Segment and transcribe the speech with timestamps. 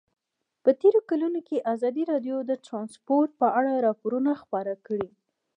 [0.63, 5.17] په تېرو کلونو کې ازادي راډیو د ترانسپورټ په اړه راپورونه خپاره کړي دي.